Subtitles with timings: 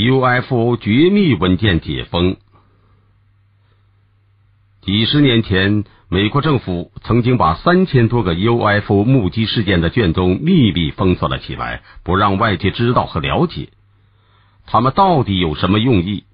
[0.00, 2.38] UFO 绝密文件解封。
[4.80, 13.68] 几十年前，美国政府曾经把三千多个 UFO 目击事件的卷宗秘密封锁了起来，不让外界知道和了解。
[14.64, 16.24] 他们到底有什么用意？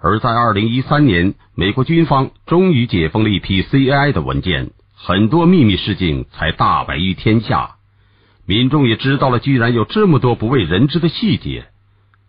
[0.00, 7.76] 而在二零一三年，美国军方终于解封了一批 CI 的文件，很多秘密事情才大白于天下，
[8.44, 11.68] 民众也知道了，居然有这么多不为人知的细节。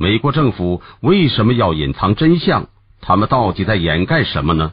[0.00, 2.68] 美国政府为什么要隐藏真相？
[3.00, 4.72] 他们到底在掩盖什么呢？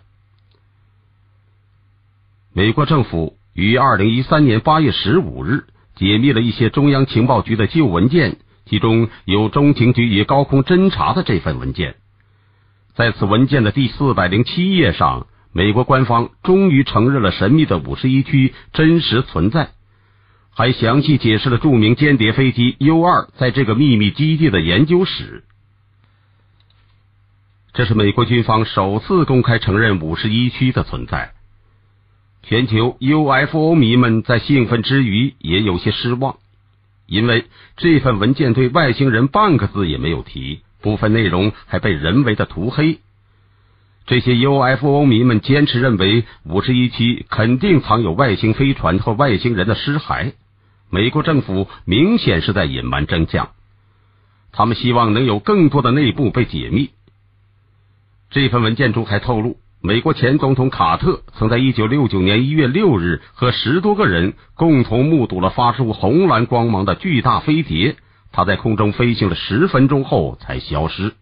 [2.54, 5.66] 美国政府于二零一三年八月十五日
[5.96, 8.38] 解密了一些中央情报局的旧文件，
[8.68, 11.96] 其中有中情局与高空侦察的这份文件。
[12.94, 19.71] 在此文件的第四百零七页上，美国官方终于承认了神秘的五十一区真实存在。
[20.58, 25.44] 还详细解释了著名间谍飞机 U 二在这个秘密基地的研究史。
[27.74, 31.34] 这是美国军方首次公开承认五十一区的存在。
[32.41, 36.38] 全球 UFO 迷们在兴奋之余也有些失望，
[37.05, 42.99] 因为这份文件对外星人半个字也没有提，部分内容还被人为的涂黑。
[44.05, 50.32] 这些 UFO 迷们坚持认为五十一区肯定藏有外星飞船和外星人的尸骸。
[50.96, 53.49] 美国政府明显是在隐瞒真相，
[54.54, 56.91] 他们希望能有更多的内部被解密。
[58.29, 67.97] 这份文件中还透露，美国前总统卡特曾在一九六九年一月六日和十多个人共同目睹了发出红蓝光芒的巨大飞碟，
[68.31, 71.13] 它在空中飞行了十分钟后才消失。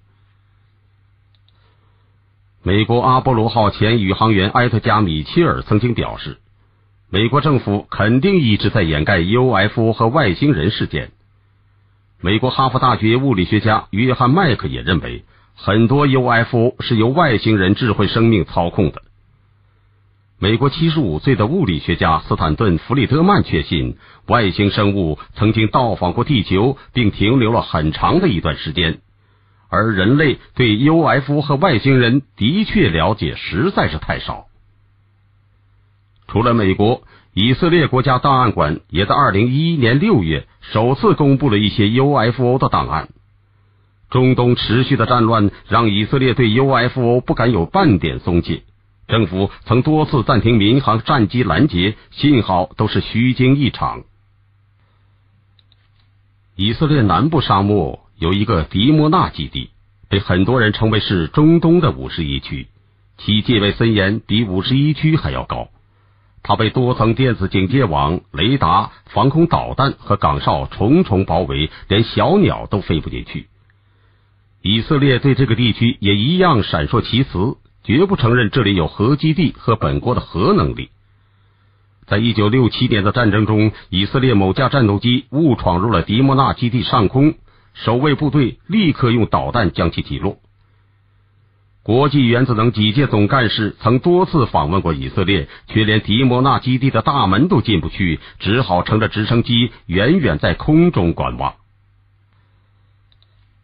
[2.61, 6.37] 美国阿波罗号前宇航员埃特加·米切尔曾经表示。
[7.13, 11.11] 美国政府肯定一直在掩盖 UFO 和外星人事件。
[12.19, 19.03] 美国哈佛大学物理学家约翰麦克也认为，很多 UFO 是由外星人智慧生命操控的。
[20.39, 29.01] 美国七十五岁的物理学家斯坦顿·弗里德曼确信，外星生物曾经到访过地球，并停留了很长的一段时间，
[29.69, 34.47] 而人类对 UFO 和外星人的确了解实在是太少。
[36.33, 37.03] 除了美国，
[37.35, 43.09] 以色列国家档案馆也在二零一一年六月首次公布了一些 UFO 的档案。
[44.09, 48.63] 中东持续的战乱让以色列对 UFO 不敢有半点松懈，
[49.07, 54.01] 政府曾多次暂停民航战机拦截，信号都是虚惊一场。
[56.55, 59.69] 以色列南部沙漠有一个迪莫纳基地，
[60.09, 62.69] 被很多人称为是中东的五十一区，
[63.19, 65.69] 其戒备森严，比五十一区还要高。
[66.43, 73.47] 它被多层电子警戒网、雷达、防空导弹和岗哨重重包围，连小鸟都飞不进去。
[74.61, 80.89] 以色列对这个地区也一样闪烁其词，绝不承认这里有核基地和本国的核能力。
[82.05, 87.35] 在一九六七年的战争中，以色列某架战斗机误闯入了迪莫纳基地上空，
[87.73, 90.37] 守卫部队立刻用导弹将其击落。
[91.83, 101.55] 国际原子能几届总干事曾多次访问过以色列，却连迪莫纳基地的大门都进不去，只好乘着直升机远远在空中观望。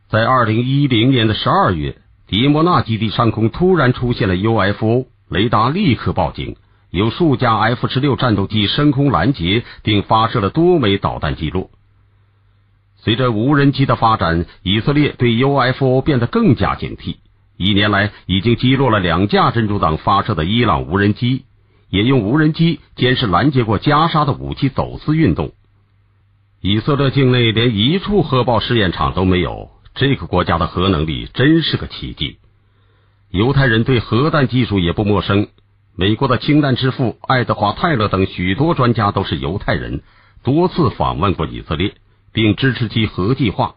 [0.09, 1.95] 在二零一零年的十二月，
[2.27, 6.57] 迪莫纳基地上空突然出现了 UFO，雷达立刻报警，
[6.89, 11.69] 有数架 F 十六战斗机升空拦截，并发射了多枚导弹击落。
[12.97, 17.15] 随着无人机的发展，以色列对 UFO 变得更加警惕。
[17.59, 21.43] 一年来，已经击落了两架珍珠党发射的伊朗无人机，
[21.89, 25.51] 也用无人机监视拦截过加沙的武器走私运动。
[26.61, 32.37] 以色列境内连一处核爆试验场都没有，这个国家的核能力真是个奇迹。
[33.29, 35.49] 犹太人对核弹技术也不陌生，
[35.97, 40.01] 美国的氢弹之父爱德华·泰勒等许多专家都是犹太人，
[40.43, 41.95] 多次访问过以色列，
[42.31, 43.75] 并支持其核计划。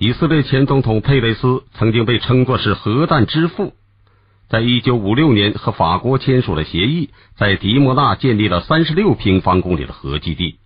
[0.00, 3.74] 以色列前总统佩雷斯曾经被称作是核弹之父，
[4.48, 10.60] 在一九五六年和法国签署了协议，在迪莫纳建立了三十六平方公里的核基地。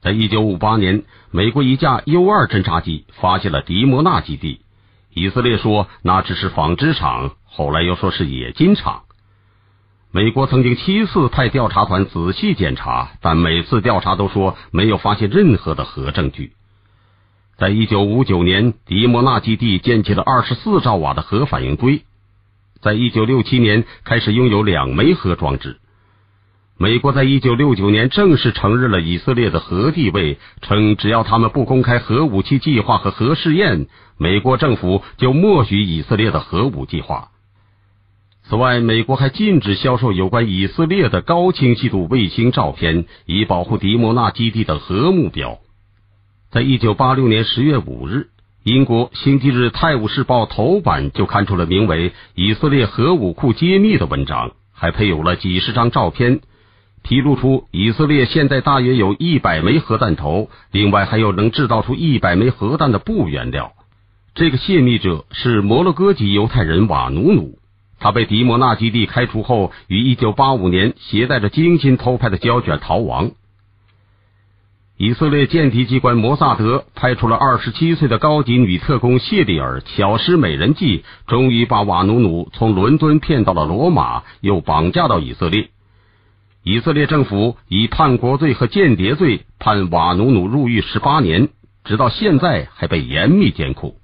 [0.00, 4.62] 在一九五八年，美国一架 U 二侦察机发现了迪莫纳基地，
[5.12, 9.02] 以色列说那只是纺织厂，后来又说是冶金厂。
[10.10, 16.52] 美国曾经七次派调查团仔细检查，但每次调查都说没有发现任何的核证据。
[17.58, 22.02] 在一九五九年，迪莫纳基地建起了二十四兆瓦的核反应堆。
[22.80, 25.78] 在一九六七年，开始拥有两枚核装置。
[26.76, 37.28] 美国在一九六九年正式承认了以色列的核地位，称只要他们不公开核武器计划和核试验，美国政府就默许以色列的核武计划。
[38.44, 45.58] 此外，美国还禁止销售有关以色列的高清晰度卫星照片，以保护迪莫纳基地的核目标。
[46.52, 48.26] 在一九八六年十月五日，
[48.62, 56.40] 英国《星期日泰晤士报》头版就刊出了名为《以色列核武库揭秘》的文章，还配有了几十张照片。
[57.02, 63.72] 披露出以色列现在大约有一百枚核弹头，另外还有能制造出一百枚核弹的布原料。
[64.34, 67.60] 这个泄密者是摩洛哥籍犹太人瓦努努，
[67.98, 73.30] 他被迪摩纳基地开除后，于一九八五年携带着精心偷拍的胶卷逃亡。
[75.02, 85.70] 以色列间谍机关摩萨德派出了二十七岁的高级女特工谢丽尔，巧施美人计，终于把瓦努努从伦敦骗到了罗马，又绑架到以色列。
[86.62, 91.48] 以色列政府以叛国罪和间谍罪判瓦努努入狱十八年，
[91.82, 93.96] 直到现在还被严密监控。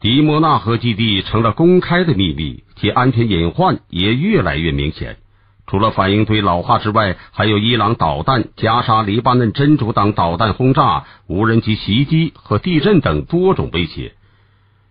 [0.00, 5.18] 迪莫纳河基地成了公开的秘密，其安全隐患也越来越明显。
[5.66, 14.14] 除了反应堆老化之外，还有伊朗导弹、加沙黎巴嫩真主党导弹轰炸、无人机袭击和地震等多种威胁。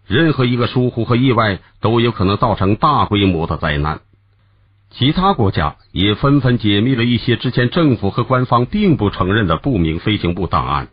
[0.05, 4.01] 任何一个疏忽和意外都有可能造成大规模的灾难。
[4.91, 10.89] 其他国家也纷纷解密了一些之前政府和官方并不承认的不明飞行物档案。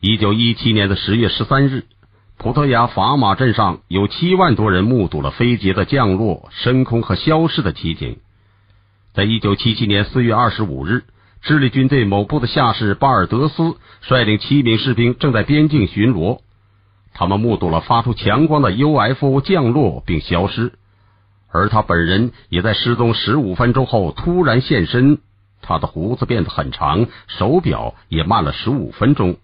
[0.00, 1.84] 一九一七年的十月十三日，
[2.38, 8.18] 葡萄牙法马镇上有七万多人目睹了飞机的降落、升空和消失的奇景。
[9.12, 11.02] 在一九七七年四月二十五日，
[11.42, 16.38] 智利军队某部的下士巴尔德斯率领七名士兵正在边境巡逻，
[17.12, 20.74] 他们目睹了发出强光的 UFO 降落并消失。
[21.50, 25.18] 而他本人也在失踪十五分钟后突然现身，
[25.60, 29.38] 他的胡子变得很长，手表也慢了十五分钟，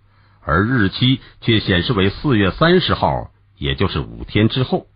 [0.45, 4.87] 而日期却显示为四月三十号，也就是五天之后。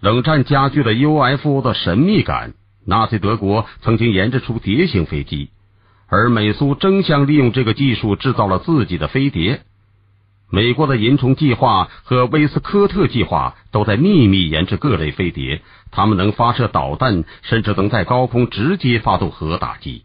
[0.00, 5.50] 冷战加剧了 UFO 的神秘感，纳粹德国曾经研制出碟形飞机，
[6.08, 9.62] 而美苏争相利用这个技术制造了自己的飞碟。
[10.50, 20.04] 美国的银虫计划和威斯科特计划都在秘密研制各类飞碟，它们能发射导弹，甚至能在高空直接发动核打击。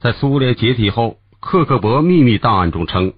[0.00, 3.12] 在苏联解体后，克格勃秘密档案中称，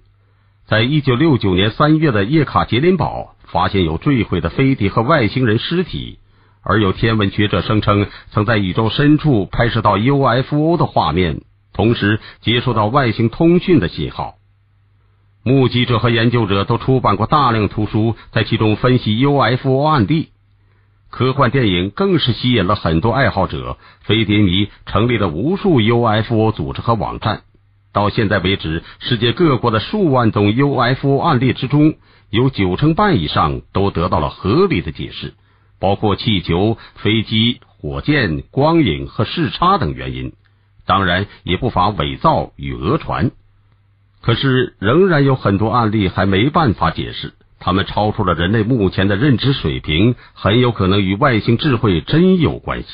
[0.67, 6.19] 在一九六九年三月的叶卡捷琳堡发现有坠毁的飞碟和外星人尸体，
[6.69, 11.41] 而有天文学者声称曾在宇宙深处拍摄到 UFO 的画面，
[11.73, 14.35] 同时接收到外星通讯的信号。
[15.41, 20.29] 目击者和研究者都出版过大量图书，在其中分析 UFO 案例。
[21.09, 27.41] 科幻电影更是吸引了很多爱好者，飞碟迷成立了无数 UFO 组织和网站。
[27.91, 31.95] 到现在为止，世界各国的数万宗 UFO 案例之中，
[32.29, 35.33] 有九成半以上都得到了合理的解释，
[35.79, 40.33] 包括气球、飞机、火箭、光影和视差等原因。
[40.85, 43.31] 当然，也不乏伪造与讹传。
[44.21, 52.87] 可是，仍然有很多案例还没办法解释，他们超出了人类目前的认知水平，很有可能与外星智慧真有关系。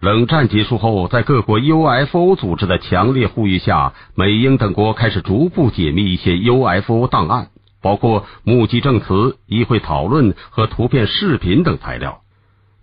[0.00, 7.48] 冷战结束后，在各国 UFO 组织的强烈呼吁下，美英等国开始逐步解密一些 UFO 档案，
[7.82, 12.22] 包括目击证词、议会讨论和图片、视频等材料。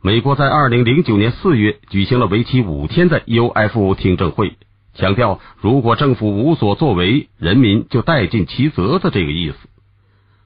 [0.02, 4.58] 美国在二零零九年四月举行了为期五天的 UFO 听证会。
[4.94, 9.56] 强调，如果政府无所作为，人民就带尽其责的这个意思，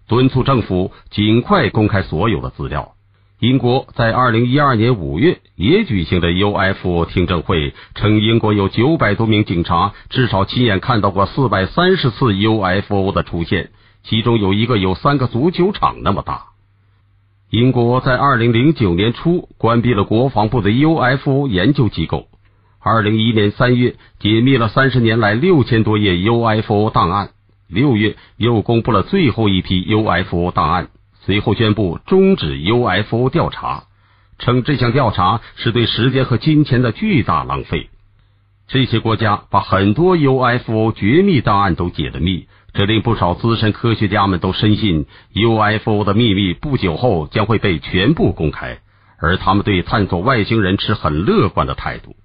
[0.07, 2.93] 敦促政府尽快公开所有的资料。
[3.39, 13.69] 英国在二零一二年五月也举行了 UFO 听证会，称英国有九百多名警察至少亲眼看到过四百三十次 UFO 的出现，
[14.03, 16.45] 其中有一个有三个足球场那么大。
[17.49, 22.27] 英国在二零零九年初关闭了国防部的 UFO 研究机构。
[22.79, 27.31] 二零一一年三月，解密了三十年来六千多页 UFO 档案。
[27.67, 30.87] 六月又公布了最后一批 UFO 档案，
[31.21, 33.83] 随后宣布终止 UFO 调查，
[34.39, 37.89] 称这项调查是对时间和金钱的巨大浪费。
[38.67, 48.79] 这些国家把很多 UFO 绝密档案都解了密，这令不少资深科学家们都深信 UFO 的秘密不久后将会被全部公开，
[49.17, 52.15] 而他们对探索外星人持很乐观的态度。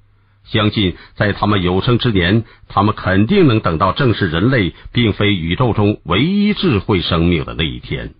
[0.44, 8.12] 相信在他们有生之年，他们肯定能等到正视人类并非宇宙中唯一智慧生命的那一天。